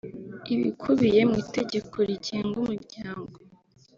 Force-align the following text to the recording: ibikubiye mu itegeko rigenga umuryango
ibikubiye 0.53 1.21
mu 1.29 1.35
itegeko 1.43 1.95
rigenga 2.09 2.53
umuryango 2.63 3.35